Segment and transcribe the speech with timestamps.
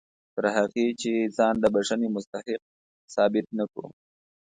[0.35, 2.61] تر هغه چې ځان د بښنې مستحق
[3.13, 3.89] ثابت نه کړو.